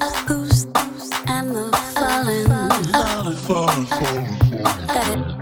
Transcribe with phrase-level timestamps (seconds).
[0.00, 0.10] a
[1.28, 2.48] and the falling.
[4.88, 5.35] That it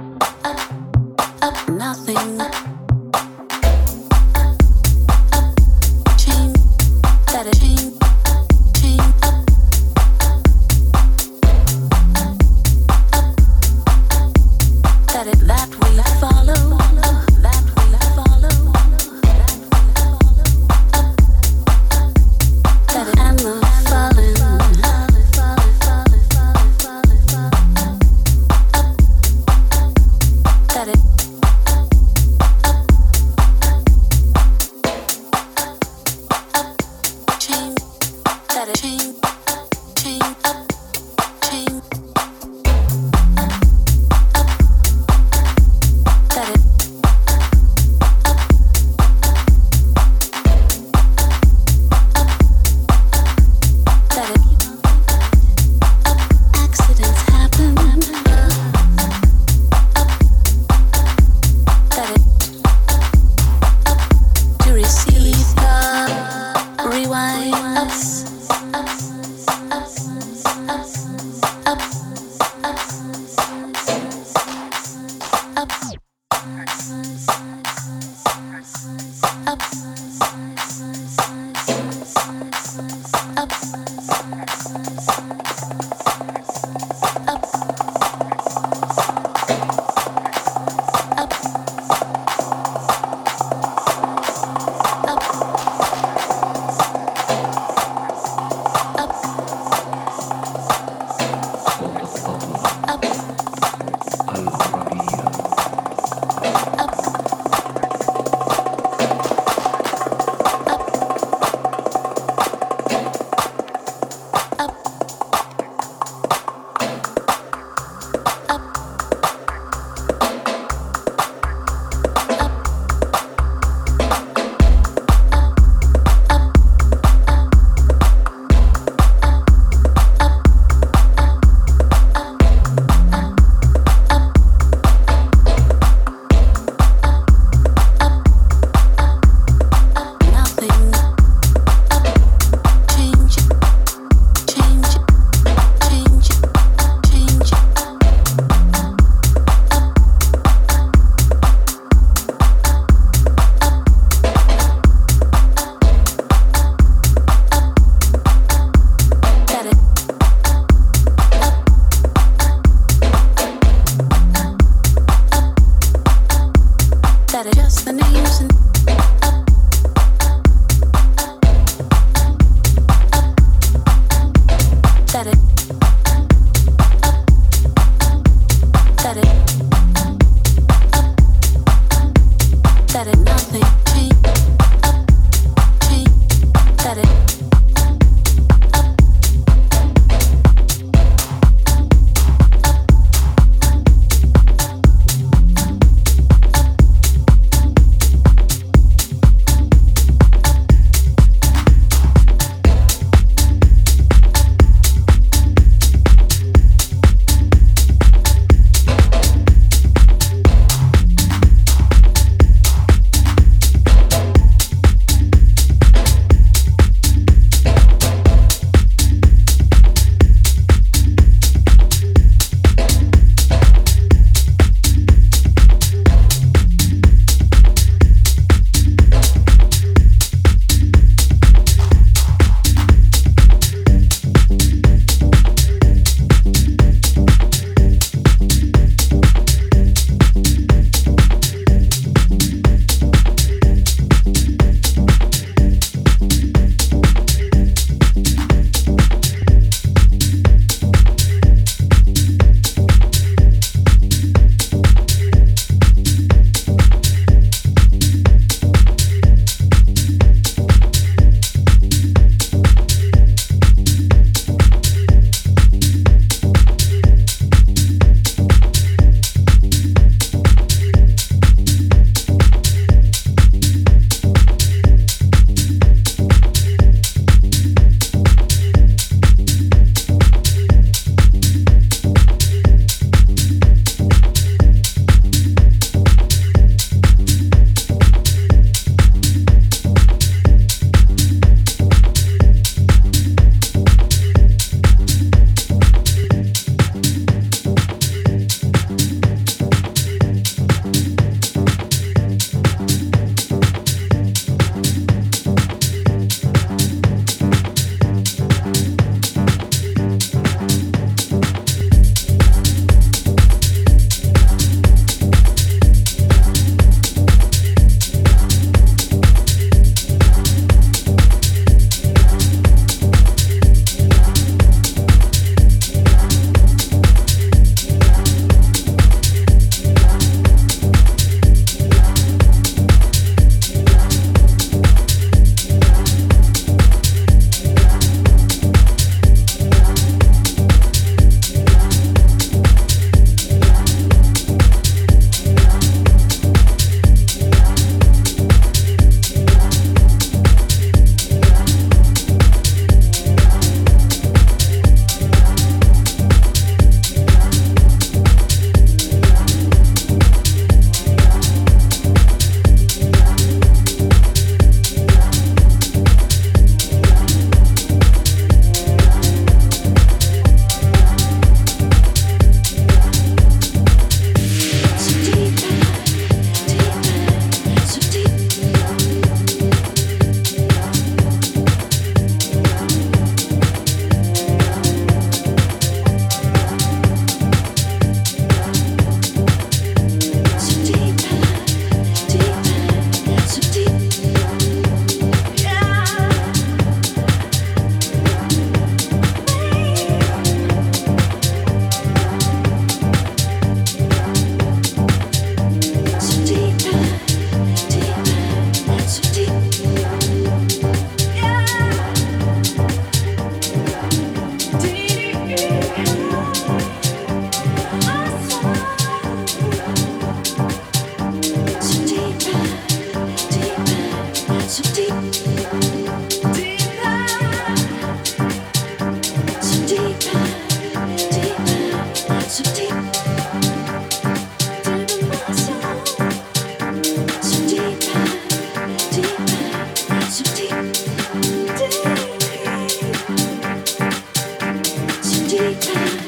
[445.55, 446.24] DJ.